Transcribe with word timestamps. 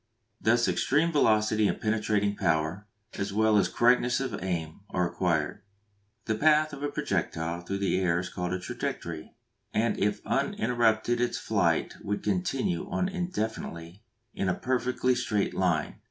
Thus 0.41 0.67
extreme 0.67 1.11
velocity 1.11 1.67
and 1.67 1.79
penetrating 1.79 2.35
power, 2.35 2.87
as 3.19 3.31
well 3.31 3.55
as 3.55 3.69
correctness 3.69 4.19
of 4.19 4.41
aim, 4.43 4.79
are 4.89 5.07
acquired. 5.07 5.61
The 6.25 6.33
path 6.33 6.73
of 6.73 6.81
a 6.81 6.89
projectile 6.89 7.61
through 7.61 7.77
the 7.77 7.99
air 7.99 8.17
is 8.17 8.27
called 8.27 8.51
its 8.51 8.65
trajectory, 8.65 9.35
and 9.75 9.99
if 9.99 10.25
uninterrupted 10.25 11.21
its 11.21 11.37
flight 11.37 11.97
would 12.03 12.23
continue 12.23 12.89
on 12.89 13.09
indefinitely 13.09 14.01
in 14.33 14.49
a 14.49 14.55
perfectly 14.55 15.13
straight 15.13 15.53
line. 15.53 15.99